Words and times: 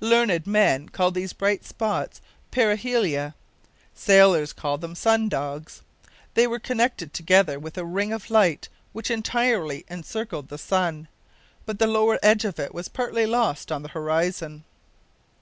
Learned 0.00 0.46
men 0.46 0.90
call 0.90 1.10
these 1.10 1.32
bright 1.32 1.64
spots 1.64 2.20
parhelia. 2.52 3.32
Sailors 3.94 4.52
call 4.52 4.76
them 4.76 4.94
sun 4.94 5.30
dogs. 5.30 5.80
They 6.34 6.46
were 6.46 6.58
connected 6.58 7.14
together 7.14 7.58
with 7.58 7.78
a 7.78 7.84
ring 7.86 8.12
of 8.12 8.30
light 8.30 8.68
which 8.92 9.10
entirely 9.10 9.86
encircled 9.88 10.48
the 10.50 10.58
sun, 10.58 11.08
but 11.64 11.78
the 11.78 11.86
lower 11.86 12.18
edge 12.22 12.44
of 12.44 12.58
it 12.58 12.74
was 12.74 12.88
partly 12.88 13.24
lost 13.24 13.72
on 13.72 13.80
the 13.82 13.88
horizon. 13.88 14.64